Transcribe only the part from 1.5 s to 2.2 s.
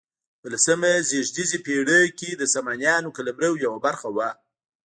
پیړۍ